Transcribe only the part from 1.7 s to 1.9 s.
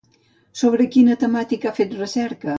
ha